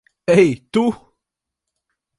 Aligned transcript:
Ei, 0.37 0.51
tu! 0.71 0.83